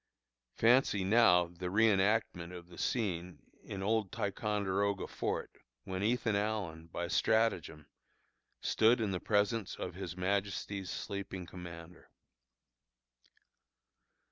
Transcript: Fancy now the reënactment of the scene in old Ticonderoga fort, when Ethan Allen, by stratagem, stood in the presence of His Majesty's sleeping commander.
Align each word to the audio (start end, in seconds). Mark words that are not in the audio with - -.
Fancy 0.57 1.03
now 1.03 1.45
the 1.45 1.67
reënactment 1.67 2.51
of 2.57 2.69
the 2.69 2.77
scene 2.79 3.37
in 3.63 3.83
old 3.83 4.11
Ticonderoga 4.11 5.05
fort, 5.05 5.51
when 5.83 6.01
Ethan 6.01 6.35
Allen, 6.35 6.87
by 6.87 7.07
stratagem, 7.07 7.85
stood 8.63 8.99
in 8.99 9.11
the 9.11 9.19
presence 9.19 9.75
of 9.75 9.93
His 9.93 10.17
Majesty's 10.17 10.89
sleeping 10.89 11.45
commander. 11.45 12.09